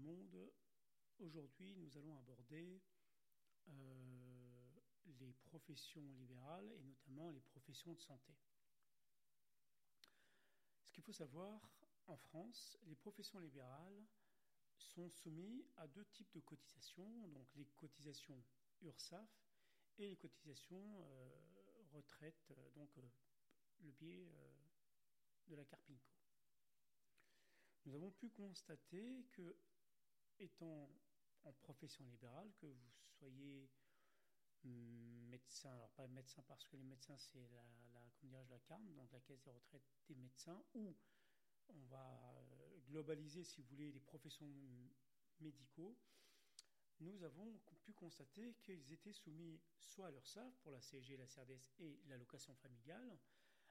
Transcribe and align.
monde. 0.00 0.52
Aujourd'hui, 1.18 1.76
nous 1.76 1.96
allons 1.98 2.16
aborder 2.16 2.80
euh, 3.68 4.80
les 5.20 5.32
professions 5.34 6.02
libérales 6.14 6.72
et 6.72 6.82
notamment 6.82 7.30
les 7.30 7.40
professions 7.40 7.92
de 7.92 8.00
santé. 8.00 8.34
Ce 10.84 10.92
qu'il 10.92 11.04
faut 11.04 11.12
savoir, 11.12 11.60
en 12.06 12.16
France, 12.16 12.76
les 12.86 12.96
professions 12.96 13.38
libérales 13.38 14.04
sont 14.76 15.10
soumises 15.10 15.70
à 15.76 15.86
deux 15.86 16.06
types 16.06 16.32
de 16.32 16.40
cotisations, 16.40 17.28
donc 17.28 17.54
les 17.54 17.66
cotisations 17.76 18.42
URSAF 18.80 19.30
et 19.98 20.08
les 20.08 20.16
cotisations 20.16 21.02
euh, 21.02 21.82
retraite, 21.92 22.50
euh, 22.50 22.70
donc 22.70 22.90
le 23.80 23.90
biais 23.92 24.32
de 25.48 25.54
la 25.54 25.64
Carpinco 25.64 26.10
nous 27.86 27.94
avons 27.94 28.10
pu 28.10 28.28
constater 28.30 29.24
que, 29.32 29.56
étant 30.40 30.90
en 31.44 31.52
profession 31.52 32.04
libérale, 32.04 32.52
que 32.58 32.66
vous 32.66 32.90
soyez 33.18 33.70
médecin, 34.64 35.70
alors 35.70 35.90
pas 35.90 36.06
médecin 36.08 36.42
parce 36.46 36.64
que 36.66 36.76
les 36.76 36.84
médecins 36.84 37.16
c'est 37.16 37.48
la, 37.48 37.64
la, 37.94 38.44
la 38.44 38.58
CARM, 38.60 38.94
donc 38.94 39.10
la 39.12 39.20
caisse 39.20 39.42
des 39.42 39.50
retraites 39.50 39.88
des 40.08 40.14
médecins, 40.14 40.62
ou 40.74 40.94
on 41.68 41.80
va 41.86 42.34
euh, 42.36 42.78
globaliser, 42.88 43.44
si 43.44 43.60
vous 43.62 43.68
voulez, 43.68 43.92
les 43.92 44.00
professions 44.00 44.48
médicaux, 45.40 45.96
nous 47.00 47.22
avons 47.22 47.58
pu 47.82 47.92
constater 47.94 48.54
qu'ils 48.62 48.92
étaient 48.92 49.12
soumis 49.12 49.58
soit 49.78 50.08
à 50.08 50.10
leur 50.10 50.26
SAF 50.26 50.54
pour 50.58 50.70
la 50.70 50.80
CG, 50.80 51.16
la 51.16 51.26
CRDS 51.26 51.72
et 51.78 51.98
l'allocation 52.08 52.54
familiale, 52.56 53.18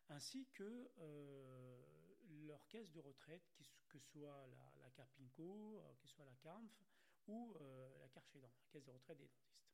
ainsi 0.08 0.48
que 0.54 0.92
euh, 0.98 1.99
leur 2.48 2.66
caisse 2.68 2.92
de 2.92 3.00
retraite, 3.00 3.52
que 3.56 3.64
ce 3.64 4.00
soit 4.00 4.48
la, 4.48 4.92
Carpinco, 4.92 5.80
euh, 5.80 5.94
que 5.96 6.08
ce 6.08 6.16
soit 6.16 6.26
la 6.26 6.36
CARMF 6.36 6.84
ou 7.28 7.56
euh, 7.56 7.98
la 8.00 8.10
Carchédan, 8.10 8.48
la 8.48 8.68
caisse 8.72 8.86
de 8.86 8.92
retraite 8.92 9.18
des 9.18 9.28
dentistes, 9.28 9.68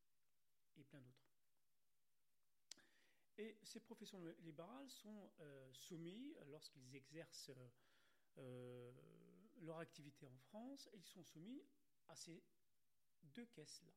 et 0.77 0.83
plein 0.83 1.01
d'autres. 1.01 1.25
Et 3.37 3.57
ces 3.63 3.79
professions 3.81 4.23
libérales 4.39 4.89
sont 4.89 5.29
soumises, 5.73 6.39
lorsqu'ils 6.47 6.95
exercent 6.95 7.51
leur 8.37 9.79
activité 9.79 10.25
en 10.25 10.37
France, 10.37 10.89
ils 10.93 11.03
sont 11.05 11.23
soumis 11.23 11.61
à 12.07 12.15
ces 12.15 12.41
deux 13.23 13.45
caisses-là. 13.47 13.91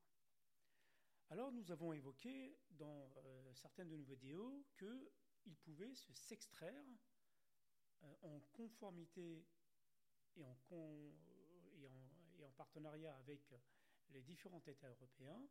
Alors 1.30 1.52
nous 1.52 1.70
avons 1.70 1.92
évoqué 1.92 2.58
dans 2.70 3.12
certaines 3.55 3.91
de 3.91 3.96
nos 3.96 4.05
vidéos 4.05 4.66
que 4.77 5.08
il 5.46 5.56
pouvait 5.56 5.94
euh, 8.02 8.14
en 8.22 8.41
conformité 8.52 9.44
et 10.36 10.44
en, 10.44 10.56
partenariat 12.56 13.14
avec 13.16 13.55
les 14.10 14.22
différents 14.22 14.62
États 14.66 14.88
européens, 14.88 15.48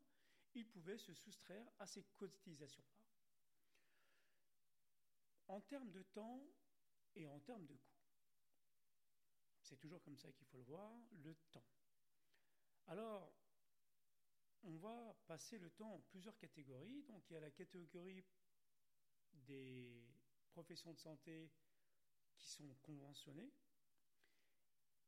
il 0.56 0.68
pouvait 0.68 0.98
se 0.98 1.14
soustraire 1.14 1.66
à 1.80 1.86
ces 1.88 2.04
cotisations-là. 2.18 3.00
En 5.48 5.62
termes 5.62 5.92
de 5.92 6.04
temps 6.04 6.46
et 7.16 7.28
en 7.28 7.40
termes 7.40 7.66
de 7.66 7.76
coût. 7.76 7.98
C'est 9.62 9.78
toujours 9.78 10.02
comme 10.04 10.18
ça 10.18 10.32
qu'il 10.34 10.46
faut 10.48 10.58
le 10.58 10.64
voir, 10.64 10.92
le 11.24 11.34
temps. 11.52 11.66
Alors, 12.88 13.34
on 14.64 14.76
va 14.76 15.16
passer 15.28 15.58
le 15.60 15.70
temps 15.72 15.94
en 15.94 16.00
plusieurs 16.00 16.38
catégories. 16.38 17.04
Donc, 17.04 17.30
il 17.30 17.34
y 17.34 17.38
a 17.38 17.42
la 17.42 17.52
catégorie 17.52 18.24
des 19.34 20.08
professions 20.52 20.94
de 20.94 21.00
santé 21.00 21.50
qui 22.38 22.48
sont 22.48 22.76
conventionnées 22.84 23.52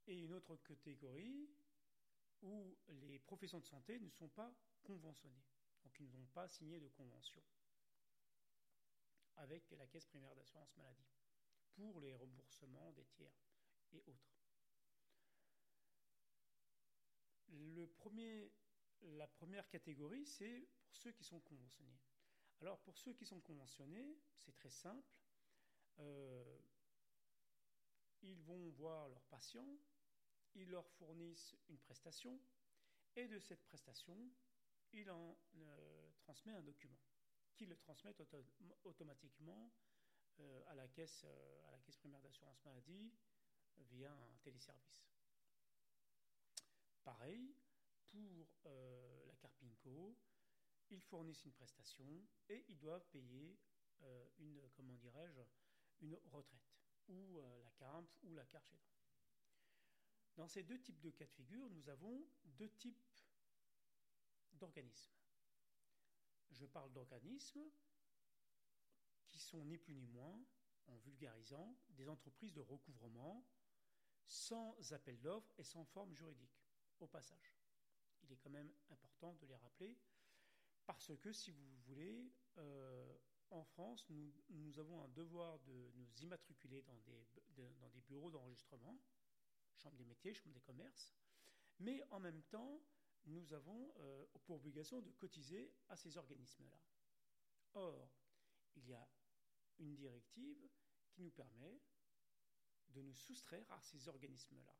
et 0.07 0.19
une 0.19 0.33
autre 0.33 0.55
catégorie 0.57 1.49
où 2.41 2.77
les 2.87 3.19
professions 3.19 3.59
de 3.59 3.65
santé 3.65 3.99
ne 3.99 4.09
sont 4.09 4.29
pas 4.29 4.53
conventionnées, 4.83 5.45
donc 5.83 5.99
ils 5.99 6.09
n'ont 6.11 6.25
pas 6.27 6.47
signé 6.47 6.79
de 6.79 6.87
convention 6.89 7.43
avec 9.35 9.69
la 9.71 9.87
caisse 9.87 10.05
primaire 10.05 10.35
d'assurance 10.35 10.75
maladie 10.75 11.07
pour 11.73 11.99
les 12.01 12.13
remboursements 12.13 12.91
des 12.93 13.05
tiers 13.05 13.33
et 13.93 14.03
autres. 14.07 14.35
Le 17.47 17.87
premier, 17.87 18.51
la 19.01 19.27
première 19.27 19.67
catégorie, 19.69 20.25
c'est 20.25 20.67
pour 20.83 20.95
ceux 20.95 21.11
qui 21.11 21.23
sont 21.23 21.39
conventionnés. 21.39 21.99
Alors 22.61 22.79
pour 22.79 22.97
ceux 22.97 23.13
qui 23.13 23.25
sont 23.25 23.39
conventionnés, 23.39 24.17
c'est 24.35 24.53
très 24.53 24.69
simple. 24.69 25.09
Euh, 25.99 26.59
voir 28.71 29.09
leurs 29.09 29.25
patients, 29.25 29.77
ils 30.55 30.69
leur 30.69 30.87
fournissent 30.91 31.55
une 31.67 31.79
prestation, 31.79 32.39
et 33.15 33.27
de 33.27 33.39
cette 33.39 33.63
prestation, 33.65 34.31
ils 34.93 35.09
en 35.09 35.37
euh, 35.55 36.11
transmettent 36.19 36.57
un 36.57 36.63
document, 36.63 36.99
qu'ils 37.55 37.69
le 37.69 37.77
transmettent 37.77 38.21
automatiquement 38.83 39.71
euh, 40.39 40.63
à, 40.67 40.75
la 40.75 40.87
caisse, 40.87 41.25
à 41.67 41.71
la 41.71 41.79
caisse 41.79 41.97
primaire 41.97 42.21
d'assurance 42.21 42.63
maladie 42.63 43.11
via 43.77 44.11
un 44.11 44.37
téléservice. 44.41 45.05
Pareil 47.03 47.55
pour 48.09 48.47
la 49.27 49.35
Carpinco, 49.35 50.17
ils 50.89 51.01
fournissent 51.01 51.45
une 51.45 51.53
prestation 51.53 52.27
et 52.49 52.65
ils 52.67 52.79
doivent 52.79 53.05
payer 53.11 53.57
euh, 54.01 54.27
une, 54.39 54.61
comment 54.75 54.95
dirais-je, 54.95 55.41
une 56.01 56.17
retraite, 56.31 56.78
ou 57.09 57.39
euh, 57.39 57.63
la 57.63 57.71
CAMP 57.71 58.07
ou 58.23 58.33
la 58.33 58.45
carte 58.45 58.79
Dans 60.35 60.47
ces 60.47 60.63
deux 60.63 60.79
types 60.79 61.01
de 61.01 61.11
cas 61.11 61.25
de 61.25 61.31
figure, 61.31 61.69
nous 61.69 61.89
avons 61.89 62.25
deux 62.45 62.69
types 62.69 63.17
d'organismes. 64.53 65.13
Je 66.51 66.65
parle 66.65 66.91
d'organismes 66.91 67.69
qui 69.27 69.39
sont 69.39 69.63
ni 69.65 69.77
plus 69.77 69.95
ni 69.95 70.07
moins, 70.07 70.43
en 70.87 70.97
vulgarisant, 70.97 71.77
des 71.89 72.09
entreprises 72.09 72.53
de 72.53 72.61
recouvrement 72.61 73.45
sans 74.25 74.93
appel 74.93 75.19
d'offres 75.19 75.53
et 75.57 75.63
sans 75.63 75.85
forme 75.85 76.13
juridique, 76.13 76.63
au 76.99 77.07
passage. 77.07 77.55
Il 78.23 78.31
est 78.31 78.37
quand 78.37 78.49
même 78.49 78.71
important 78.89 79.33
de 79.35 79.45
les 79.45 79.55
rappeler 79.55 79.97
parce 80.85 81.15
que, 81.17 81.31
si 81.31 81.51
vous 81.51 81.77
voulez, 81.81 82.31
euh, 82.57 83.17
en 83.51 83.63
France, 83.63 84.05
nous, 84.09 84.79
avons 84.79 85.01
un 85.03 85.07
devoir 85.09 85.59
de 85.59 85.91
nous 85.95 86.21
immatriculer 86.21 86.81
dans 86.83 86.97
des, 86.99 88.01
bureaux 88.07 88.31
d'enregistrement, 88.31 88.99
chambre 89.75 89.97
des 89.97 90.05
métiers, 90.05 90.33
chambre 90.33 90.53
des 90.53 90.61
commerces, 90.61 91.13
mais 91.79 92.03
en 92.11 92.19
même 92.19 92.41
temps, 92.43 92.81
nous 93.25 93.53
avons 93.53 93.93
euh, 93.97 94.25
pour 94.45 94.55
obligation 94.57 95.01
de 95.01 95.11
cotiser 95.11 95.73
à 95.89 95.95
ces 95.95 96.17
organismes-là. 96.17 96.79
Or, 97.73 98.09
il 98.75 98.87
y 98.87 98.93
a 98.93 99.07
une 99.77 99.95
directive 99.95 100.69
qui 101.11 101.21
nous 101.21 101.31
permet 101.31 101.81
de 102.89 103.01
nous 103.01 103.15
soustraire 103.15 103.71
à 103.71 103.81
ces 103.81 104.07
organismes-là. 104.07 104.75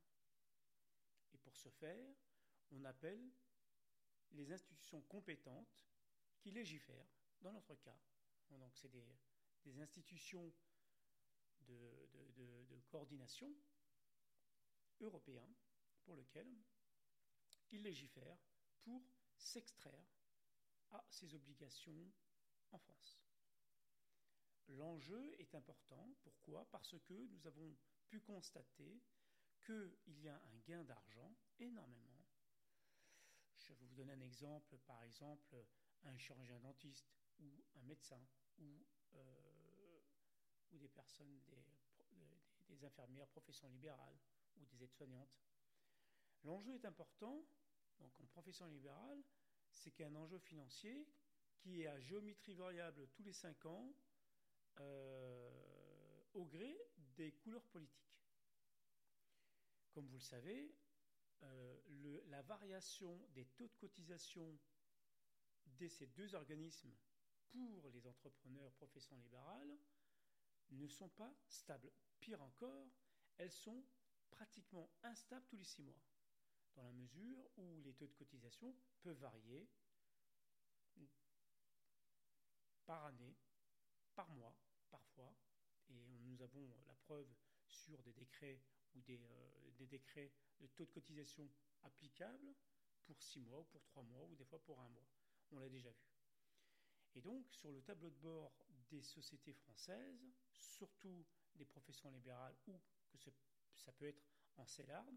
Et 1.33 1.37
pour 1.37 1.55
ce 1.55 1.69
faire, 1.69 2.15
on 2.71 2.83
appelle 2.85 3.31
les 4.31 4.51
institutions 4.51 5.01
compétentes 5.01 5.79
qui 6.39 6.51
légifèrent, 6.51 7.07
dans 7.41 7.51
notre 7.51 7.75
cas. 7.75 7.97
Donc, 8.57 8.75
c'est 8.75 8.89
des, 8.89 9.79
institutions 9.79 10.51
de, 11.61 12.81
coordination 12.89 13.53
européens 14.99 15.53
pour 16.03 16.15
lesquelles 16.15 16.57
ils 17.71 17.83
légifèrent 17.83 18.39
pour 18.81 19.03
s'extraire 19.37 20.07
à 20.89 21.05
ces 21.09 21.35
obligations 21.35 22.11
en 22.71 22.79
France. 22.79 23.21
L'enjeu 24.69 25.35
est 25.39 25.53
important. 25.53 26.15
Pourquoi? 26.21 26.65
Parce 26.71 26.95
que 27.05 27.13
nous 27.13 27.47
avons 27.47 27.75
pu 28.07 28.19
constater 28.21 29.01
qu'il 29.63 30.19
y 30.19 30.27
a 30.27 30.35
un 30.35 30.57
gain 30.59 30.83
d'argent 30.83 31.35
énormément. 31.59 32.25
Je 33.55 33.73
vais 33.73 33.85
vous 33.85 33.95
donner 33.95 34.13
un 34.13 34.21
exemple. 34.21 34.77
Par 34.79 35.03
exemple, 35.03 35.63
un 36.03 36.17
chirurgien 36.17 36.59
dentiste 36.59 37.11
ou 37.39 37.63
un 37.75 37.81
médecin 37.83 38.21
ou, 38.59 38.85
euh, 39.15 39.99
ou 40.71 40.77
des 40.77 40.89
personnes, 40.89 41.39
des, 42.67 42.83
infirmières, 42.83 43.27
profession 43.27 43.67
libérale 43.67 44.17
ou 44.57 44.65
des 44.65 44.83
aides-soignantes. 44.83 45.37
L'enjeu 46.43 46.73
est 46.75 46.85
important, 46.85 47.45
donc 47.99 48.17
en 48.21 48.25
profession 48.27 48.67
libérale, 48.67 49.21
c'est 49.71 49.91
qu'il 49.91 50.03
y 50.03 50.05
a 50.05 50.11
un 50.11 50.15
enjeu 50.15 50.39
financier 50.39 51.07
qui 51.57 51.81
est 51.81 51.87
à 51.87 51.99
géométrie 51.99 52.53
variable 52.53 53.09
tous 53.09 53.23
les 53.23 53.33
cinq 53.33 53.65
ans 53.65 53.93
euh, 54.79 56.23
au 56.33 56.45
gré 56.45 56.77
des 57.17 57.33
couleurs 57.33 57.65
politiques. 57.65 58.23
Comme 59.91 60.07
vous 60.07 60.17
le 60.17 60.23
savez, 60.23 60.73
euh, 61.43 62.21
la 62.27 62.41
variation 62.43 63.17
des 63.33 63.45
taux 63.45 63.67
de 63.67 63.75
cotisation 63.75 64.57
de 65.65 65.87
ces 65.87 66.07
deux 66.07 66.35
organismes 66.35 66.93
pour 67.51 67.89
les 67.89 68.05
entrepreneurs 68.07 68.71
profession 68.73 69.15
libérale 69.17 69.77
ne 70.71 70.87
sont 70.87 71.09
pas 71.09 71.33
stables. 71.47 71.91
Pire 72.19 72.41
encore, 72.41 72.87
elles 73.37 73.51
sont 73.51 73.83
pratiquement 74.29 74.89
instables 75.03 75.45
tous 75.47 75.57
les 75.57 75.63
six 75.63 75.81
mois. 75.81 76.01
dans 76.75 76.83
la 76.83 76.93
mesure 76.93 77.49
où 77.57 77.81
les 77.81 77.93
taux 77.93 78.07
de 78.07 78.13
cotisation 78.13 78.73
peuvent 79.01 79.17
varier 79.17 79.67
par 82.85 83.05
année, 83.05 83.35
par 84.15 84.29
mois, 84.29 84.55
parfois, 84.89 85.35
et 85.89 86.19
nous 86.19 86.41
avons 86.41 86.67
la 86.87 86.95
preuve 86.95 87.27
sur 87.67 88.01
des 88.03 88.13
décrets 88.13 88.61
ou 88.95 89.01
des, 89.01 89.19
euh, 89.21 89.71
des 89.77 89.85
décrets 89.87 90.31
de 90.59 90.67
taux 90.67 90.85
de 90.85 90.91
cotisation 90.91 91.49
applicables 91.83 92.55
pour 93.05 93.21
six 93.21 93.39
mois 93.41 93.59
ou 93.59 93.65
pour 93.65 93.83
trois 93.85 94.03
mois 94.03 94.23
ou 94.25 94.35
des 94.35 94.45
fois 94.45 94.59
pour 94.63 94.79
un 94.79 94.89
mois. 94.89 95.07
On 95.51 95.59
l'a 95.59 95.69
déjà 95.69 95.91
vu. 95.91 96.08
Et 97.15 97.21
donc, 97.21 97.47
sur 97.51 97.71
le 97.71 97.81
tableau 97.81 98.09
de 98.09 98.17
bord 98.17 98.53
des 98.89 99.01
sociétés 99.01 99.53
françaises, 99.53 100.31
surtout 100.51 101.25
des 101.55 101.65
professions 101.65 102.11
libérales 102.11 102.55
ou 102.67 102.79
que 103.17 103.29
ça 103.75 103.91
peut 103.91 104.05
être 104.05 104.23
en 104.57 104.65
CELARD 104.65 105.15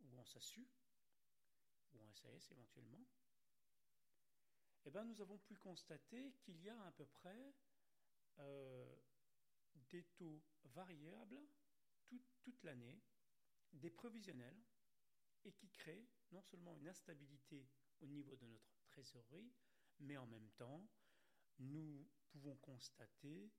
ou 0.00 0.18
en 0.18 0.24
SASU 0.24 0.66
ou 1.92 2.02
en 2.02 2.12
SAS 2.12 2.50
éventuellement, 2.50 3.04
eh 4.86 4.90
ben, 4.90 5.04
nous 5.04 5.20
avons 5.20 5.38
pu 5.38 5.56
constater 5.56 6.32
qu'il 6.40 6.60
y 6.60 6.68
a 6.68 6.84
à 6.84 6.92
peu 6.92 7.06
près 7.06 7.54
euh, 8.40 8.96
des 9.90 10.04
taux 10.16 10.42
variables 10.64 11.40
toute 12.42 12.62
l'année, 12.64 13.00
des 13.72 13.90
provisionnels, 13.90 14.62
et 15.44 15.52
qui 15.52 15.68
créent 15.70 16.06
non 16.32 16.42
seulement 16.42 16.74
une 16.74 16.88
instabilité 16.88 17.66
au 18.00 18.06
niveau 18.06 18.36
de 18.36 18.46
notre 18.46 18.74
trésorerie, 18.86 19.52
mais 20.00 20.16
en 20.16 20.26
même 20.26 20.50
temps, 20.50 20.86
nous 21.58 22.06
pouvons 22.28 22.56
constater 22.56 23.50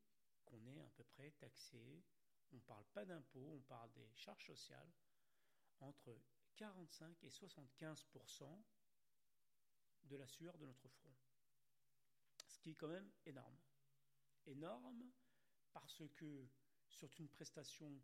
qu'on 0.46 0.66
est 0.68 0.82
à 0.82 0.90
peu 0.90 1.04
près 1.04 1.32
taxé, 1.32 2.04
on 2.52 2.56
ne 2.58 2.62
parle 2.62 2.86
pas 2.94 3.06
d'impôts, 3.06 3.54
on 3.54 3.62
parle 3.62 3.92
des 3.94 4.14
charges 4.16 4.46
sociales, 4.46 4.92
entre 5.80 6.18
45 6.56 7.24
et 7.24 7.30
75% 7.30 8.64
de 10.04 10.16
la 10.16 10.28
sueur 10.28 10.58
de 10.58 10.66
notre 10.66 10.88
front. 10.88 11.16
Ce 12.48 12.60
qui 12.60 12.72
est 12.72 12.76
quand 12.76 12.88
même 12.88 13.12
énorme. 13.26 13.58
Énorme 14.46 15.12
parce 15.74 16.04
que 16.16 16.48
sur 16.88 17.10
une 17.20 17.30
prestation, 17.30 18.02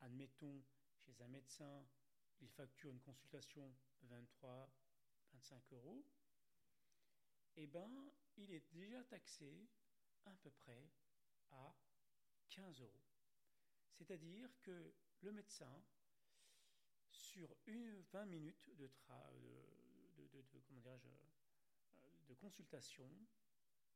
admettons, 0.00 0.64
chez 0.96 1.20
un 1.22 1.28
médecin, 1.28 1.86
il 2.40 2.48
facture 2.48 2.90
une 2.90 3.00
consultation 3.00 3.72
23, 4.02 4.68
25 5.32 5.72
euros, 5.74 6.04
eh 7.56 7.66
bien, 7.66 7.88
il 8.36 8.52
est 8.52 8.64
déjà 8.72 9.02
taxé 9.04 9.68
à 10.24 10.34
peu 10.42 10.50
près 10.50 10.90
à 11.50 11.74
15 12.50 12.80
euros. 12.80 13.02
C'est-à-dire 13.92 14.48
que 14.62 14.94
le 15.20 15.32
médecin, 15.32 15.82
sur 17.10 17.54
une 17.66 18.00
20 18.12 18.26
minutes 18.26 18.70
de, 18.76 18.90
de, 22.28 22.34
consultation, 22.34 23.10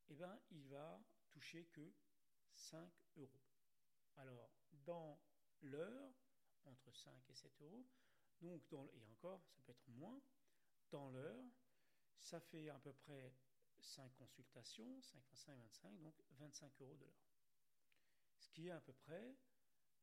eh 0.09 0.15
ben, 0.15 0.39
il 0.51 0.63
va 0.69 1.03
toucher 1.31 1.65
que 1.67 1.93
5 2.53 2.89
euros. 3.17 3.43
Alors, 4.17 4.51
dans 4.85 5.21
l'heure, 5.63 6.13
entre 6.65 6.93
5 6.93 7.29
et 7.31 7.35
7 7.35 7.63
euros, 7.63 7.87
et 8.43 8.51
encore, 8.51 9.43
ça 9.49 9.61
peut 9.63 9.73
être 9.73 9.89
moins, 9.89 10.21
dans 10.91 11.11
l'heure, 11.11 11.45
ça 12.19 12.41
fait 12.41 12.69
à 12.69 12.79
peu 12.79 12.93
près 12.93 13.35
5 13.81 14.15
consultations, 14.15 15.01
5, 15.03 15.23
5, 15.33 15.57
25, 15.57 16.03
donc 16.03 16.15
25 16.33 16.81
euros 16.81 16.97
de 16.97 17.05
l'heure. 17.05 17.27
Ce 18.39 18.49
qui 18.51 18.69
est 18.69 18.71
à 18.71 18.81
peu 18.81 18.93
près 18.93 19.37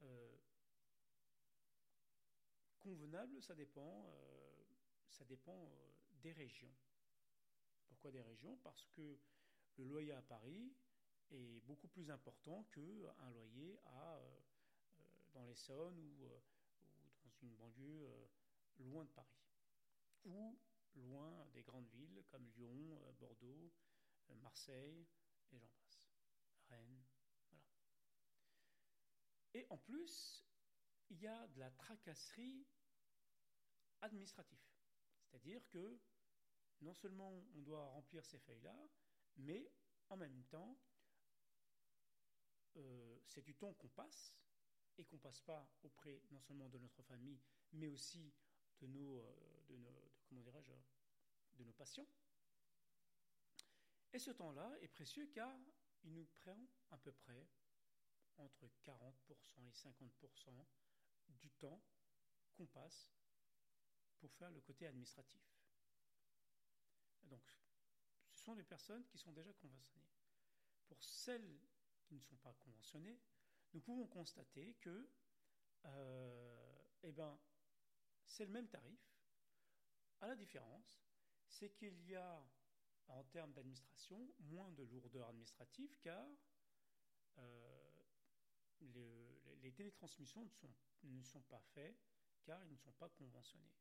euh, 0.01 0.37
convenable, 2.79 3.41
ça 3.41 3.55
dépend, 3.55 4.05
euh, 4.07 4.63
ça 5.09 5.25
dépend 5.25 5.65
euh, 5.67 5.91
des 6.21 6.33
régions. 6.33 6.73
Pourquoi 7.87 8.11
des 8.11 8.21
régions? 8.21 8.57
Parce 8.57 8.85
que 8.87 9.19
le 9.77 9.85
loyer 9.85 10.13
à 10.13 10.21
Paris 10.21 10.73
est 11.31 11.61
beaucoup 11.61 11.87
plus 11.87 12.09
important 12.09 12.63
qu'un 12.71 13.31
loyer 13.31 13.79
à, 13.85 14.21
dans 15.33 15.45
l'Essonne 15.45 15.97
ou, 15.97 16.25
ou, 16.25 17.09
dans 17.23 17.31
une 17.41 17.55
banlieue 17.55 18.29
loin 18.79 19.05
de 19.05 19.09
Paris. 19.09 19.43
Loin 20.95 21.45
des 21.53 21.63
grandes 21.63 21.89
villes 21.89 22.23
comme 22.29 22.47
Lyon, 22.55 22.99
Bordeaux, 23.19 23.71
Marseille, 24.41 25.07
et 25.51 25.59
j'en 25.59 25.69
passe. 25.69 26.09
Rennes, 26.69 27.03
et 29.53 29.65
en 29.69 29.77
plus, 29.77 30.43
il 31.09 31.19
y 31.19 31.27
a 31.27 31.47
de 31.47 31.59
la 31.59 31.69
tracasserie 31.71 32.65
administrative. 34.01 34.59
C'est-à-dire 35.21 35.67
que 35.69 35.99
non 36.81 36.93
seulement 36.93 37.43
on 37.55 37.61
doit 37.61 37.85
remplir 37.85 38.25
ces 38.25 38.39
feuilles-là, 38.39 38.75
mais 39.37 39.71
en 40.09 40.17
même 40.17 40.43
temps, 40.45 40.77
euh, 42.77 43.19
c'est 43.25 43.43
du 43.43 43.55
temps 43.55 43.73
qu'on 43.73 43.89
passe 43.89 44.35
et 44.97 45.05
qu'on 45.05 45.19
passe 45.19 45.41
pas 45.41 45.67
auprès 45.83 46.21
non 46.31 46.39
seulement 46.39 46.69
de 46.69 46.79
notre 46.79 47.01
famille, 47.03 47.39
mais 47.71 47.87
aussi 47.87 48.33
euh, 48.81 49.61
de 49.67 49.77
nos 49.77 50.12
dirais-je, 50.41 50.73
de 51.55 51.63
nos 51.63 51.73
patients. 51.73 52.07
Et 54.11 54.19
ce 54.19 54.31
temps-là 54.31 54.71
est 54.81 54.87
précieux 54.87 55.27
car 55.27 55.59
il 56.03 56.13
nous 56.13 56.25
prend 56.25 56.59
à 56.91 56.97
peu 56.97 57.11
près 57.11 57.47
entre 58.37 58.67
40% 58.83 59.13
et 59.57 59.69
50% 59.71 60.65
du 61.29 61.49
temps 61.51 61.81
qu'on 62.53 62.67
passe 62.67 63.09
pour 64.19 64.33
faire 64.33 64.51
le 64.51 64.61
côté 64.61 64.85
administratif. 64.87 65.41
Donc, 67.23 67.43
ce 68.31 68.43
sont 68.43 68.55
des 68.55 68.63
personnes 68.63 69.05
qui 69.05 69.17
sont 69.17 69.31
déjà 69.31 69.53
conventionnées. 69.53 70.11
Pour 70.87 71.03
celles 71.03 71.59
qui 72.03 72.15
ne 72.15 72.21
sont 72.21 72.37
pas 72.37 72.53
conventionnées, 72.53 73.19
nous 73.73 73.81
pouvons 73.81 74.07
constater 74.07 74.75
que 74.75 75.09
euh, 75.85 76.83
eh 77.03 77.11
ben, 77.11 77.39
c'est 78.25 78.45
le 78.45 78.51
même 78.51 78.67
tarif. 78.67 79.12
À 80.23 80.27
la 80.27 80.37
différence, 80.37 81.03
c'est 81.49 81.73
qu'il 81.73 82.01
y 82.07 82.15
a, 82.15 82.41
en 83.07 83.25
termes 83.25 83.51
d'administration, 83.51 84.25
moins 84.39 84.71
de 84.71 84.83
lourdeur 84.83 85.27
administrative 85.27 85.97
car 85.99 86.25
euh, 87.39 88.03
les 88.79 89.73
télétransmissions 89.73 90.49
ne 91.03 91.21
sont, 91.23 91.41
pas 91.41 91.59
faites 91.73 92.07
car 92.45 92.63
ils 92.63 92.71
ne 92.71 92.77
sont 92.77 92.93
pas 92.93 93.09
conventionnés 93.09 93.75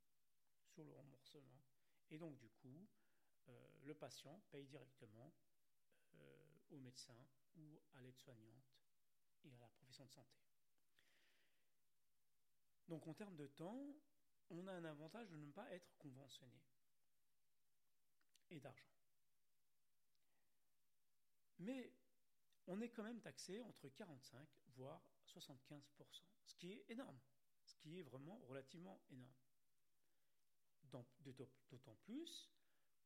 sur 0.67 0.83
le 0.83 0.91
remboursement. 0.91 1.63
Et 2.11 2.19
donc, 2.19 2.37
du 2.39 2.49
coup, 2.49 2.89
euh, 3.47 3.69
le 3.85 3.95
patient 3.95 4.43
paye 4.51 4.67
directement 4.67 5.33
euh, 6.17 6.59
au 6.71 6.81
médecin 6.81 7.25
ou 7.55 7.81
à 7.93 8.01
l'aide-soignante 8.01 8.75
et 9.45 9.55
à 9.55 9.59
la 9.61 9.69
profession 9.69 10.07
de 10.07 10.11
santé. 10.11 10.41
Donc, 12.89 13.07
en 13.07 13.15
termes 13.15 13.37
de 13.37 13.47
temps, 13.47 13.95
on 14.51 14.67
a 14.67 14.73
un 14.73 14.85
avantage 14.85 15.29
de 15.31 15.37
ne 15.37 15.51
pas 15.51 15.71
être 15.71 15.97
conventionné 15.99 16.63
et 18.51 18.61
d'argent. 18.61 18.93
Mais 21.59 21.93
on 22.67 22.81
est 22.81 22.91
quand 22.91 23.05
même 23.05 23.21
taxé 23.21 23.63
entre 23.63 23.89
45 23.89 24.49
voire 24.75 25.03
75%, 25.27 26.25
ce 26.45 26.55
qui 26.57 26.73
est 26.73 26.85
énorme, 26.89 27.19
ce 27.65 27.75
qui 27.77 27.99
est 27.99 28.03
vraiment 28.03 28.39
relativement 28.49 29.01
énorme. 29.11 29.35
D'autant 31.21 31.95
plus 32.03 32.51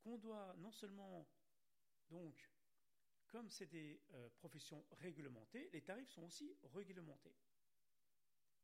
qu'on 0.01 0.19
doit 0.19 0.55
non 0.59 0.73
seulement, 0.73 1.29
donc, 2.09 2.51
comme 3.29 3.49
c'est 3.51 3.67
des 3.67 4.03
euh, 4.13 4.29
professions 4.31 4.85
réglementées, 4.93 5.69
les 5.73 5.83
tarifs 5.83 6.11
sont 6.11 6.25
aussi 6.25 6.57
réglementés. 6.75 7.37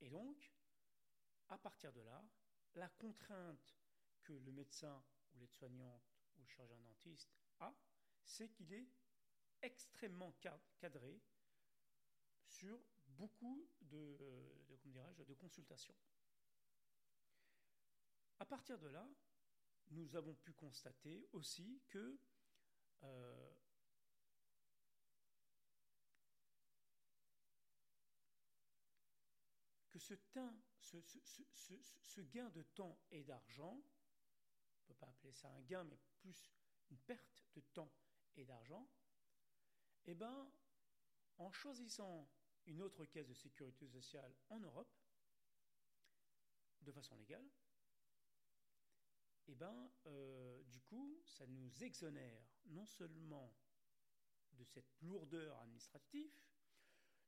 Et 0.01 0.11
donc, 0.11 0.53
à 1.49 1.59
partir 1.59 1.93
de 1.93 2.01
là, 2.01 2.25
la 2.75 2.89
contrainte 2.89 3.77
que 4.23 4.33
le 4.33 4.53
médecin 4.53 5.03
ou 5.33 5.39
l'aide-soignante 5.39 6.15
ou 6.37 6.41
le 6.41 6.47
chirurgien 6.47 6.79
dentiste 6.81 7.35
a, 7.61 7.75
c'est 8.25 8.51
qu'il 8.51 8.73
est 8.73 8.89
extrêmement 9.63 10.35
cadré 10.81 11.21
sur 12.47 12.81
beaucoup 13.07 13.69
de, 13.81 14.17
euh, 14.21 15.25
de, 15.27 15.35
consultations. 15.35 15.95
À 18.39 18.45
partir 18.45 18.79
de 18.79 18.89
là, 18.89 19.09
nous 19.91 20.17
avons 20.17 20.35
pu 20.35 20.53
constater 20.53 21.29
aussi 21.33 21.83
que 21.89 22.19
euh, 23.03 23.55
ce, 30.03 30.15
gain 32.21 32.51
de 32.51 32.63
temps 32.63 32.99
et 33.11 33.23
d'argent, 33.23 33.75
on 33.75 34.83
ne 34.83 34.87
peut 34.87 34.95
pas 34.95 35.09
appeler 35.09 35.33
ça 35.33 35.49
un 35.49 35.63
gain, 35.63 35.85
mais 35.85 35.99
plus 36.19 36.53
une 36.91 36.99
perte 36.99 37.47
de 37.55 37.61
temps 37.61 37.93
et 38.37 38.45
d'argent, 38.45 38.89
eh 40.05 40.15
ben, 40.15 40.51
en 41.39 41.53
choisissant 41.53 42.29
une 42.67 42.83
autre 42.83 43.05
caisse 43.05 43.29
de 43.29 43.35
sécurité 43.35 43.87
sociale 43.89 44.35
en 44.49 44.61
Europe, 44.61 44.93
de 46.81 46.93
façon 46.93 47.17
légale, 47.17 47.49
eh 49.47 49.55
ben, 49.55 49.91
euh, 50.07 50.63
du 50.65 50.81
coup, 50.81 51.21
ça 51.25 51.47
nous 51.47 51.83
exonère 51.83 52.45
non 52.67 52.87
seulement 52.87 53.55
de 54.53 54.65
cette 54.65 55.01
lourdeur 55.01 55.59
administrative, 55.61 56.33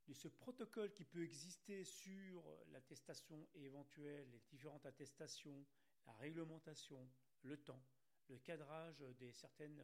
de 0.07 0.13
ce 0.13 0.29
protocole 0.29 0.93
qui 0.93 1.05
peut 1.05 1.23
exister 1.23 1.85
sur 1.85 2.45
l'attestation 2.73 3.49
éventuelle, 3.55 4.31
les 4.31 4.41
différentes 4.51 4.87
attestations, 4.87 5.65
la 6.07 6.13
réglementation, 6.15 7.09
le 7.43 7.57
temps, 7.57 7.83
le 8.29 8.39
cadrage 8.39 9.01
des 9.19 9.33
certaines 9.33 9.83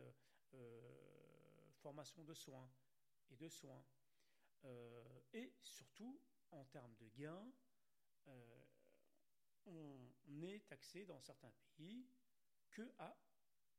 euh, 0.54 1.70
formations 1.76 2.24
de 2.24 2.34
soins 2.34 2.70
et 3.30 3.36
de 3.36 3.48
soins, 3.48 3.84
euh, 4.64 5.20
et 5.32 5.54
surtout 5.62 6.20
en 6.50 6.64
termes 6.64 6.94
de 6.96 7.08
gains, 7.08 7.52
euh, 8.28 8.64
on 9.66 10.42
est 10.42 10.66
taxé 10.68 11.04
dans 11.04 11.20
certains 11.20 11.52
pays 11.76 12.06
que 12.70 12.82
à 12.98 13.16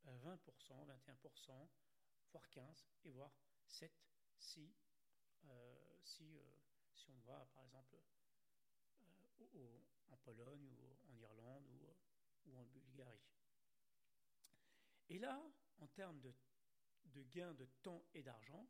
20%, 0.05 0.85
21%, 0.85 1.67
voire 2.31 2.49
15%, 2.49 2.85
et 3.05 3.11
voire 3.11 3.31
7% 3.67 3.89
si, 4.41 4.73
euh, 5.45 5.90
si, 6.03 6.37
euh, 6.37 6.43
si 6.93 7.09
on 7.11 7.19
va 7.21 7.45
par 7.53 7.63
exemple 7.63 7.97
euh, 9.55 9.79
en 10.09 10.17
Pologne 10.17 10.69
ou 10.69 10.97
en 11.09 11.17
Irlande 11.17 11.65
ou, 11.67 12.49
ou, 12.49 12.57
en 12.57 12.65
Bulgarie. 12.65 13.25
Et 15.09 15.19
là, 15.19 15.41
en 15.79 15.87
termes 15.87 16.19
de, 16.21 16.33
de 17.05 17.23
gains 17.23 17.53
de 17.53 17.65
temps 17.81 18.05
et 18.13 18.23
d'argent, 18.23 18.67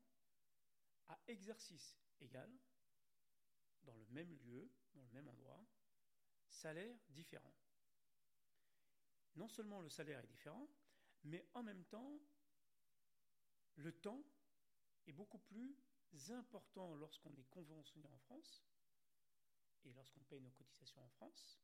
à 1.08 1.20
exercice 1.28 2.00
égal, 2.20 2.50
dans 3.84 3.96
le 3.96 4.06
même 4.08 4.34
lieu, 4.38 4.72
dans 4.94 5.04
le 5.04 5.10
même 5.10 5.28
endroit, 5.28 5.66
salaire 6.50 6.98
différent 7.10 7.54
non 9.36 9.48
seulement 9.48 9.82
le 9.82 9.90
salaire 9.90 10.20
est 10.20 10.28
différent, 10.28 10.68
mais 11.24 11.48
en 11.54 11.64
même 11.64 11.84
temps, 11.86 12.20
le 13.76 13.92
temps 13.92 14.24
est 15.08 15.14
beaucoup 15.14 15.40
plus 15.40 15.76
important 16.32 16.96
lorsqu'on 16.96 17.34
est 17.36 17.50
conventionné 17.50 18.08
en 18.08 18.18
France 18.20 18.63
et 19.84 19.94
lorsqu'on 19.94 20.24
paye 20.24 20.41
nos 20.41 20.51
cotisations 20.51 21.03
en 21.03 21.10
France. 21.10 21.60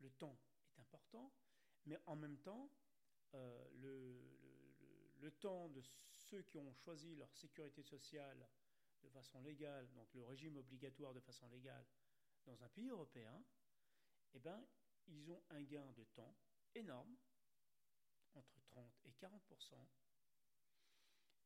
Le 0.00 0.10
temps 0.10 0.38
est 0.68 0.80
important, 0.80 1.32
mais 1.86 1.98
en 2.06 2.16
même 2.16 2.38
temps, 2.38 2.70
euh, 3.34 3.68
le, 3.74 4.20
le, 5.18 5.30
temps 5.30 5.68
de 5.68 5.82
ceux 6.16 6.42
qui 6.42 6.58
ont 6.58 6.72
choisi 6.74 7.14
leur 7.16 7.32
sécurité 7.34 7.82
sociale 7.82 8.48
de 9.02 9.08
façon 9.08 9.40
légale, 9.42 9.90
donc 9.92 10.12
le 10.14 10.24
régime 10.24 10.56
obligatoire 10.56 11.14
de 11.14 11.20
façon 11.20 11.48
légale, 11.48 11.86
dans 12.44 12.62
un 12.64 12.68
pays 12.68 12.88
européen, 12.88 13.42
eh 14.34 14.38
ben, 14.38 14.66
ils 15.06 15.30
ont 15.30 15.42
un 15.50 15.62
gain 15.62 15.90
de 15.92 16.04
temps 16.04 16.34
énorme, 16.74 17.16
entre 18.34 18.60
30 18.60 19.00
et 19.04 19.12
40% 19.12 19.86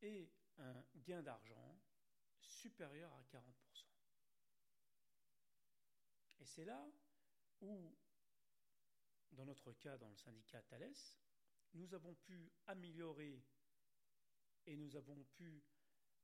et 0.05 0.31
un 0.59 0.85
gain 0.97 1.23
d'argent 1.23 1.81
supérieur 2.41 3.13
à 3.15 3.23
40% 3.25 3.95
Et 6.41 6.45
c'est 6.45 6.65
là 6.65 6.87
où, 7.61 7.97
dans 9.33 9.45
notre 9.45 9.73
cas, 9.73 9.97
dans 9.99 10.09
le 10.11 10.17
syndicat 10.17 10.63
Thales, 10.63 10.95
nous 11.75 11.95
avons 11.95 12.15
pu 12.15 12.53
améliorer 12.67 13.43
et 14.67 14.77
nous 14.77 14.97
avons 14.97 15.25
pu 15.25 15.65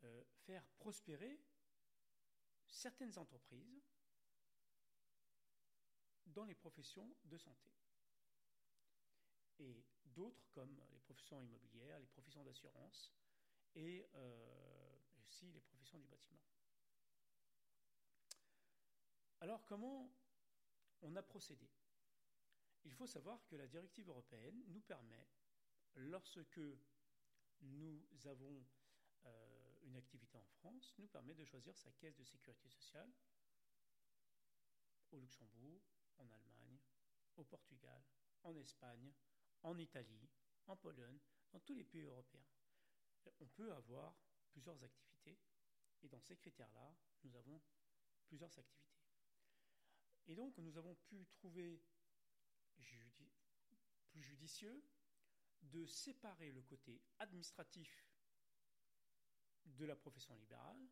euh, 0.04 0.24
faire 0.46 0.64
prospérer 0.78 1.40
certaines 2.66 3.18
entreprises 3.18 3.82
dans 6.26 6.44
les 6.44 6.54
professions 6.54 7.14
de 7.24 7.36
santé. 7.36 7.70
Et 9.58 9.84
d'autres 10.04 10.46
comme 10.52 10.80
les 10.90 11.00
professions 11.00 11.42
immobilières, 11.42 11.98
les 11.98 12.06
professions 12.06 12.44
d'assurance 12.44 13.12
et 13.74 14.06
euh, 14.14 14.98
aussi 15.26 15.50
les 15.52 15.60
professions 15.60 15.98
du 15.98 16.06
bâtiment. 16.06 16.40
Alors 19.40 19.64
comment 19.64 20.12
on 21.02 21.16
a 21.16 21.22
procédé? 21.22 21.68
Il 22.84 22.92
faut 22.92 23.06
savoir 23.06 23.44
que 23.46 23.56
la 23.56 23.66
directive 23.66 24.08
européenne 24.08 24.62
nous 24.68 24.80
permet, 24.80 25.26
lorsque 25.96 26.60
nous 27.60 28.06
avons 28.26 28.64
euh, 29.26 29.78
une 29.82 29.96
activité 29.96 30.36
en 30.36 30.44
France, 30.44 30.94
nous 30.98 31.08
permet 31.08 31.34
de 31.34 31.44
choisir 31.44 31.76
sa 31.76 31.90
caisse 31.92 32.16
de 32.16 32.24
sécurité 32.24 32.68
sociale 32.68 33.10
au 35.10 35.18
Luxembourg, 35.18 35.82
en 36.18 36.30
Allemagne, 36.30 36.78
au 37.36 37.44
Portugal, 37.44 38.02
en 38.44 38.54
Espagne, 38.56 39.12
en 39.62 39.76
Italie, 39.78 40.28
en 40.66 40.76
Pologne, 40.76 41.18
dans 41.52 41.60
tous 41.60 41.74
les 41.74 41.84
pays 41.84 42.02
européens. 42.04 42.46
On 43.40 43.46
peut 43.46 43.72
avoir 43.72 44.14
plusieurs 44.50 44.82
activités 44.82 45.38
et 46.02 46.08
dans 46.08 46.20
ces 46.20 46.36
critères-là, 46.36 46.96
nous 47.22 47.34
avons 47.36 47.60
plusieurs 48.26 48.58
activités. 48.58 49.00
Et 50.26 50.34
donc, 50.34 50.56
nous 50.58 50.76
avons 50.76 50.94
pu 50.94 51.26
trouver 51.26 51.82
plus 54.08 54.22
judicieux 54.22 54.82
de 55.62 55.86
séparer 55.86 56.52
le 56.52 56.62
côté 56.62 57.00
administratif 57.18 58.06
de 59.64 59.84
la 59.84 59.96
profession 59.96 60.34
libérale 60.36 60.88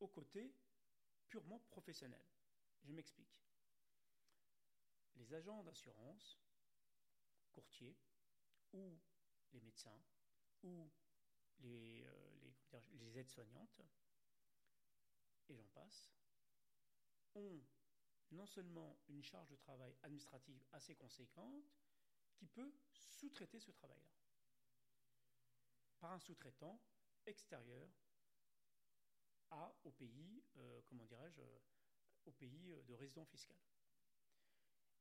au 0.00 0.08
côté 0.08 0.54
purement 1.28 1.58
professionnel. 1.70 2.24
Je 2.82 2.92
m'explique. 2.92 3.42
Les 5.16 5.34
agents 5.34 5.62
d'assurance, 5.64 6.38
courtiers, 7.52 7.96
ou 8.72 8.98
les 9.52 9.60
médecins, 9.60 10.02
ou 10.62 10.90
les, 11.60 12.04
euh, 12.04 12.52
les, 12.92 13.18
aides-soignantes, 13.18 13.80
et 15.48 15.54
j'en 15.54 15.68
passe, 15.68 16.10
ont 17.34 17.60
non 18.30 18.46
seulement 18.46 18.98
une 19.08 19.22
charge 19.22 19.48
de 19.48 19.56
travail 19.56 19.96
administrative 20.02 20.62
assez 20.72 20.94
conséquente, 20.94 21.64
qui 22.34 22.46
peut 22.46 22.72
sous-traiter 22.92 23.58
ce 23.58 23.72
travail-là. 23.72 24.12
Par 25.98 26.12
un 26.12 26.18
sous-traitant 26.20 26.80
extérieur 27.26 27.88
à, 29.50 29.74
au 29.84 29.90
pays, 29.90 30.44
euh, 30.56 30.82
comment 30.86 31.04
dirais-je, 31.04 31.42
au 32.26 32.32
pays 32.32 32.72
euh, 32.72 32.82
de 32.82 32.94
résidence 32.94 33.28
fiscale. 33.28 33.58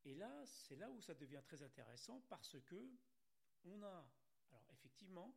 Et 0.06 0.16
là, 0.16 0.46
c'est 0.46 0.76
là 0.76 0.90
où 0.90 1.02
ça 1.02 1.14
devient 1.14 1.42
très 1.44 1.62
intéressant 1.62 2.22
parce 2.30 2.60
que 2.62 2.98
on 3.66 3.84
a, 3.84 4.10
alors 4.52 4.66
effectivement, 4.72 5.36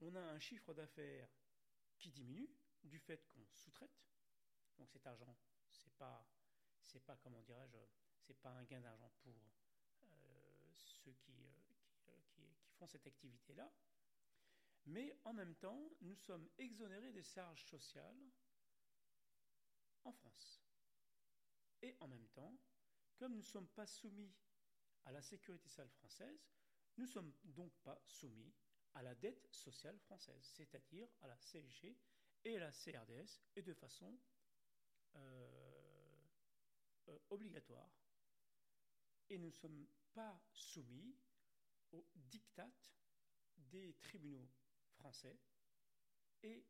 on 0.00 0.14
a 0.14 0.20
un 0.20 0.38
chiffre 0.38 0.74
d'affaires 0.74 1.28
qui 1.98 2.10
diminue 2.10 2.48
du 2.82 2.98
fait 2.98 3.26
qu'on 3.28 3.46
sous-traite. 3.52 4.02
Donc 4.78 4.90
cet 4.90 5.06
argent, 5.06 5.36
c'est 5.70 5.92
pas, 5.96 6.26
c'est 6.82 7.04
pas 7.04 7.16
comment 7.16 7.42
dirais-je, 7.42 7.78
c'est 8.20 8.38
pas 8.40 8.50
un 8.50 8.64
gain 8.64 8.80
d'argent 8.80 9.12
pour 9.22 9.36
euh, 10.04 10.72
ceux 10.74 11.12
qui, 11.12 11.44
euh, 11.44 12.20
qui, 12.34 12.42
qui, 12.62 12.72
font 12.72 12.86
cette 12.86 13.06
activité-là. 13.06 13.70
Mais 14.86 15.14
en 15.24 15.34
même 15.34 15.54
temps, 15.56 15.90
nous 16.00 16.16
sommes 16.16 16.48
exonérés 16.58 17.12
des 17.12 17.22
charges 17.22 17.64
sociales 17.66 18.30
en 20.04 20.12
France. 20.12 20.62
Et 21.82 21.96
en 22.00 22.08
même 22.08 22.26
temps, 22.28 22.58
comme 23.16 23.32
nous 23.32 23.38
ne 23.38 23.44
sommes 23.44 23.68
pas 23.68 23.86
soumis 23.86 24.32
à 25.04 25.12
la 25.12 25.22
sécurité 25.22 25.68
sociale 25.68 25.90
française, 25.90 26.50
nous 26.96 27.04
ne 27.04 27.10
sommes 27.10 27.32
donc 27.44 27.72
pas 27.82 28.00
soumis 28.06 28.52
à 28.94 29.02
la 29.02 29.14
dette 29.14 29.48
sociale 29.52 29.98
française, 29.98 30.42
c'est-à-dire 30.42 31.08
à 31.20 31.28
la 31.28 31.36
CSG 31.36 31.96
et 32.44 32.56
à 32.56 32.60
la 32.60 32.72
CRDS, 32.72 33.40
et 33.56 33.62
de 33.62 33.74
façon 33.74 34.18
euh, 35.16 36.26
euh, 37.08 37.18
obligatoire. 37.30 37.90
Et 39.28 39.38
nous 39.38 39.48
ne 39.48 39.52
sommes 39.54 39.86
pas 40.12 40.42
soumis 40.52 41.16
au 41.92 42.06
diktat 42.14 42.70
des 43.56 43.94
tribunaux 44.00 44.48
français 44.94 45.38
et, 46.42 46.66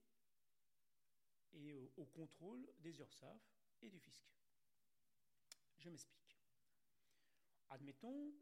et 1.52 1.72
au, 1.72 1.92
au 1.96 2.04
contrôle 2.06 2.70
des 2.78 2.98
URSAF 2.98 3.40
et 3.82 3.88
du 3.88 3.98
fisc. 3.98 4.24
Je 5.78 5.88
m'explique. 5.88 6.38
Admettons, 7.70 8.34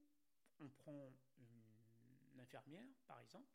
on 0.58 0.68
prend 0.70 1.12
infirmière, 2.38 2.88
par 3.06 3.20
exemple, 3.20 3.52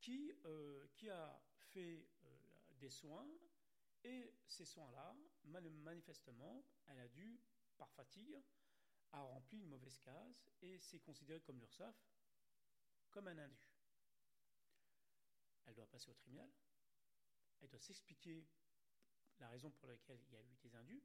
qui, 0.00 0.32
euh, 0.44 0.86
qui 0.94 1.08
a 1.08 1.40
fait 1.72 2.06
euh, 2.24 2.56
des 2.78 2.90
soins 2.90 3.28
et 4.02 4.34
ces 4.46 4.64
soins-là, 4.64 5.16
manifestement, 5.44 6.64
elle 6.86 6.98
a 6.98 7.08
dû, 7.08 7.40
par 7.76 7.90
fatigue, 7.92 8.38
a 9.12 9.22
rempli 9.22 9.58
une 9.58 9.68
mauvaise 9.68 9.98
case 9.98 10.50
et 10.60 10.78
c'est 10.78 11.00
considéré 11.00 11.40
comme 11.40 11.58
l'URSSAF 11.58 11.96
comme 13.10 13.28
un 13.28 13.38
indu. 13.38 13.70
Elle 15.64 15.74
doit 15.74 15.86
passer 15.86 16.10
au 16.10 16.14
tribunal, 16.14 16.50
elle 17.60 17.68
doit 17.68 17.80
s'expliquer 17.80 18.44
la 19.38 19.48
raison 19.48 19.70
pour 19.70 19.88
laquelle 19.88 20.20
il 20.26 20.32
y 20.32 20.36
a 20.36 20.42
eu 20.42 20.56
des 20.56 20.74
indus, 20.74 21.02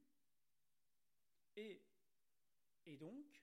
et, 1.56 1.82
et 2.86 2.96
donc, 2.96 3.40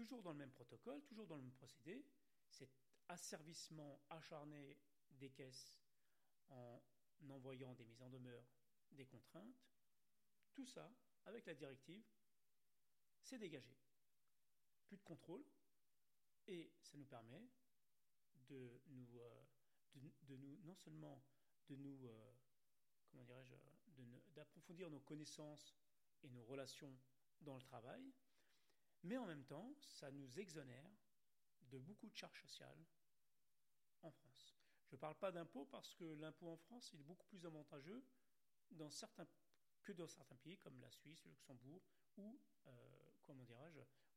toujours 0.00 0.22
dans 0.22 0.32
le 0.32 0.38
même 0.38 0.52
protocole, 0.52 1.02
toujours 1.02 1.26
dans 1.26 1.36
le 1.36 1.42
même 1.42 1.52
procédé, 1.52 2.02
cet 2.48 2.70
asservissement 3.08 4.00
acharné 4.08 4.78
des 5.10 5.28
caisses 5.28 5.78
en 6.48 6.80
envoyant 7.28 7.74
des 7.74 7.84
mises 7.84 8.00
en 8.00 8.08
demeure, 8.08 8.46
des 8.92 9.04
contraintes, 9.04 9.62
tout 10.54 10.64
ça, 10.64 10.90
avec 11.26 11.44
la 11.44 11.54
directive, 11.54 12.02
c'est 13.20 13.38
dégagé. 13.38 13.76
Plus 14.86 14.96
de 14.96 15.02
contrôle, 15.02 15.44
et 16.46 16.72
ça 16.80 16.96
nous 16.96 17.04
permet 17.04 17.46
de 18.48 18.80
nous, 18.86 19.18
euh, 19.18 19.44
non 20.64 20.74
seulement 20.74 21.22
de 21.68 21.76
nous, 21.76 22.06
euh, 22.06 22.32
comment 23.10 23.24
dirais-je, 23.24 23.54
d'approfondir 24.34 24.88
nos 24.88 25.00
connaissances 25.00 25.76
et 26.22 26.30
nos 26.30 26.42
relations 26.44 26.98
dans 27.42 27.56
le 27.56 27.62
travail, 27.62 28.10
mais 29.02 29.16
en 29.16 29.26
même 29.26 29.44
temps, 29.44 29.74
ça 29.80 30.10
nous 30.10 30.38
exonère 30.38 30.90
de 31.62 31.78
beaucoup 31.78 32.08
de 32.08 32.16
charges 32.16 32.42
sociales 32.42 32.84
en 34.02 34.10
France. 34.10 34.56
Je 34.86 34.96
ne 34.96 35.00
parle 35.00 35.16
pas 35.16 35.30
d'impôt 35.30 35.64
parce 35.66 35.94
que 35.94 36.04
l'impôt 36.04 36.48
en 36.48 36.56
France 36.56 36.92
est 36.94 36.98
beaucoup 36.98 37.26
plus 37.26 37.44
avantageux 37.46 38.04
dans 38.72 38.90
certains, 38.90 39.26
que 39.82 39.92
dans 39.92 40.08
certains 40.08 40.36
pays 40.36 40.58
comme 40.58 40.80
la 40.80 40.90
Suisse, 40.90 41.24
le 41.24 41.30
Luxembourg 41.30 41.82
ou, 42.16 42.40
euh, 42.66 43.12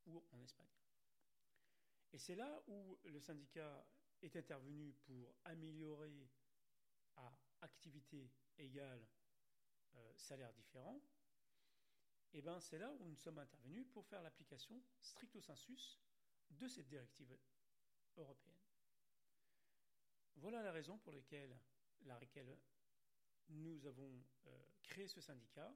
ou 0.07 0.23
en 0.31 0.41
Espagne. 0.41 0.67
Et 2.11 2.17
c'est 2.17 2.35
là 2.35 2.61
où 2.67 2.99
le 3.05 3.19
syndicat 3.19 3.85
est 4.21 4.35
intervenu 4.35 4.93
pour 5.05 5.35
améliorer 5.45 6.29
à 7.15 7.37
activité 7.61 8.31
égale 8.57 9.05
euh, 9.95 10.13
salaire 10.17 10.53
différent. 10.53 11.01
Et 12.33 12.41
ben 12.41 12.59
c'est 12.59 12.79
là 12.79 12.91
où 12.91 13.05
nous 13.05 13.15
sommes 13.15 13.37
intervenus 13.37 13.85
pour 13.91 14.05
faire 14.07 14.21
l'application 14.21 14.81
stricto 15.01 15.39
sensus 15.39 15.99
de 16.49 16.67
cette 16.67 16.87
directive 16.87 17.37
européenne. 18.17 18.57
Voilà 20.37 20.63
la 20.63 20.71
raison 20.71 20.97
pour 20.97 21.13
laquelle, 21.13 21.55
laquelle 22.01 22.57
nous 23.49 23.85
avons 23.85 24.23
euh, 24.47 24.65
créé 24.81 25.07
ce 25.07 25.21
syndicat, 25.21 25.71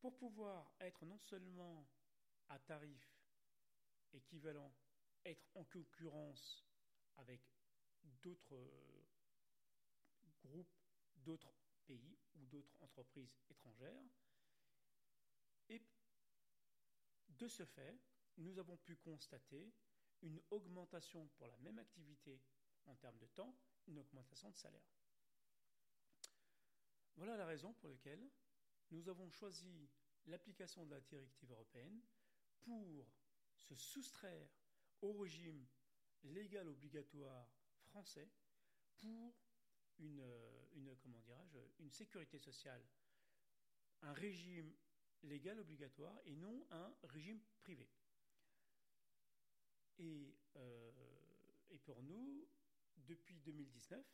pour 0.00 0.16
pouvoir 0.16 0.72
être 0.80 1.04
non 1.04 1.18
seulement 1.18 1.86
à 2.48 2.58
tarif 2.58 3.22
équivalent 4.12 4.72
être 5.24 5.46
en 5.54 5.64
concurrence 5.64 6.64
avec 7.16 7.40
d'autres 8.04 8.54
euh, 8.54 9.04
groupes, 10.42 10.76
d'autres 11.16 11.52
pays 11.86 12.16
ou 12.36 12.46
d'autres 12.46 12.82
entreprises 12.82 13.36
étrangères. 13.50 14.04
Et 15.68 15.82
de 17.28 17.48
ce 17.48 17.64
fait, 17.64 17.98
nous 18.38 18.58
avons 18.58 18.76
pu 18.76 18.96
constater 18.96 19.72
une 20.22 20.40
augmentation 20.50 21.28
pour 21.36 21.48
la 21.48 21.58
même 21.58 21.78
activité 21.78 22.40
en 22.86 22.94
termes 22.96 23.18
de 23.18 23.26
temps, 23.26 23.54
une 23.86 23.98
augmentation 23.98 24.50
de 24.50 24.56
salaire. 24.56 24.88
Voilà 27.16 27.36
la 27.36 27.46
raison 27.46 27.72
pour 27.74 27.88
laquelle 27.88 28.30
nous 28.90 29.08
avons 29.08 29.30
choisi 29.30 29.88
l'application 30.26 30.84
de 30.84 30.90
la 30.90 31.00
directive 31.00 31.50
européenne 31.50 32.00
pour 32.60 33.06
se 33.56 33.74
soustraire 33.74 34.48
au 35.02 35.12
régime 35.12 35.66
légal 36.24 36.68
obligatoire 36.68 37.48
français 37.84 38.28
pour 38.96 39.34
une, 39.98 40.20
euh, 40.20 40.66
une 40.74 40.94
comment 40.96 41.22
une 41.78 41.90
sécurité 41.90 42.38
sociale, 42.38 42.84
un 44.02 44.12
régime 44.12 44.74
légal 45.22 45.58
obligatoire 45.60 46.20
et 46.24 46.34
non 46.34 46.66
un 46.70 46.94
régime 47.04 47.40
privé. 47.60 47.88
Et, 49.98 50.34
euh, 50.56 50.92
pour 51.84 52.02
nous, 52.02 52.48
depuis 52.96 53.38
2019, 53.40 54.04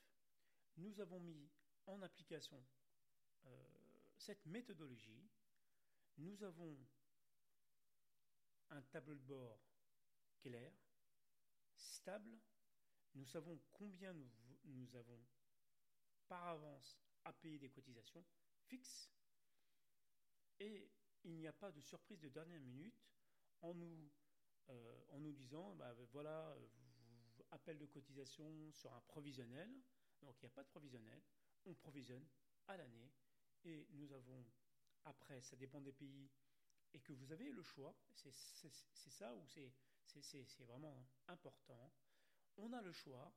nous 0.76 1.00
avons 1.00 1.20
mis 1.20 1.48
en 1.86 2.02
application 2.02 2.62
euh, 3.46 3.48
cette 4.18 4.44
méthodologie. 4.46 5.30
Nous 6.18 6.42
avons 6.42 6.76
un 8.70 8.82
tableau 8.82 9.14
de 9.14 9.22
bord 9.22 9.58
clair, 10.40 10.72
stable. 11.76 12.38
Nous 13.14 13.26
savons 13.26 13.58
combien 13.72 14.14
nous 14.64 14.96
avons 14.96 15.20
par 16.28 16.48
avance 16.48 16.98
à 17.24 17.32
payer 17.32 17.58
des 17.58 17.70
cotisations 17.70 18.24
fixes. 18.66 19.10
Et 20.60 20.90
il 21.24 21.36
n'y 21.36 21.46
a 21.46 21.52
pas 21.52 21.70
de 21.70 21.80
surprise 21.80 22.20
de 22.20 22.28
dernière 22.28 22.60
minute 22.60 23.06
en 23.60 23.74
nous, 23.74 24.10
euh, 24.68 25.04
en 25.10 25.20
nous 25.20 25.32
disant, 25.32 25.74
bah, 25.74 25.92
voilà, 26.12 26.56
appel 27.50 27.78
de 27.78 27.86
cotisation 27.86 28.72
sur 28.72 28.92
un 28.92 29.00
provisionnel. 29.02 29.70
Donc 30.22 30.36
il 30.40 30.46
n'y 30.46 30.52
a 30.52 30.54
pas 30.54 30.62
de 30.62 30.68
provisionnel. 30.68 31.20
On 31.64 31.74
provisionne 31.74 32.26
à 32.66 32.76
l'année. 32.76 33.12
Et 33.64 33.86
nous 33.92 34.12
avons, 34.12 34.44
après, 35.04 35.40
ça 35.40 35.56
dépend 35.56 35.80
des 35.80 35.92
pays, 35.92 36.28
et 36.92 37.00
que 37.00 37.12
vous 37.12 37.30
avez 37.32 37.50
le 37.50 37.62
choix. 37.62 37.94
C'est 38.12 39.10
ça 39.10 39.34
où 39.34 39.46
c'est 39.46 39.72
c'est 40.20 40.64
vraiment 40.64 41.06
important. 41.28 41.90
On 42.56 42.72
a 42.72 42.82
le 42.82 42.92
choix 42.92 43.32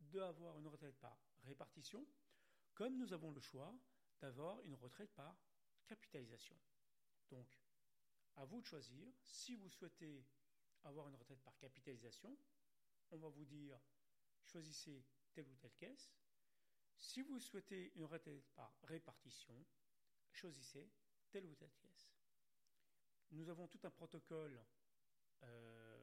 d'avoir 0.00 0.58
une 0.58 0.66
retraite 0.66 0.98
par 0.98 1.16
répartition, 1.44 2.06
comme 2.74 2.98
nous 2.98 3.12
avons 3.12 3.30
le 3.30 3.40
choix 3.40 3.74
d'avoir 4.20 4.60
une 4.64 4.74
retraite 4.74 5.12
par 5.14 5.36
capitalisation. 5.86 6.56
Donc, 7.30 7.46
à 8.36 8.44
vous 8.44 8.60
de 8.60 8.66
choisir. 8.66 9.12
Si 9.22 9.54
vous 9.56 9.68
souhaitez 9.68 10.24
avoir 10.84 11.08
une 11.08 11.14
retraite 11.16 11.40
par 11.42 11.56
capitalisation, 11.58 12.36
on 13.10 13.18
va 13.18 13.28
vous 13.28 13.44
dire 13.44 13.78
choisissez 14.44 15.04
telle 15.32 15.48
ou 15.48 15.56
telle 15.56 15.74
caisse. 15.74 16.12
Si 16.98 17.22
vous 17.22 17.38
souhaitez 17.38 17.92
une 17.94 18.04
retraite 18.04 18.44
par 18.54 18.74
répartition, 18.82 19.64
choisissez 20.32 20.90
telle 21.30 21.46
ou 21.46 21.54
telle 21.54 21.72
caisse. 21.74 22.10
Nous 23.30 23.48
avons 23.48 23.66
tout 23.66 23.80
un 23.82 23.90
protocole 23.90 24.64
euh, 25.42 25.94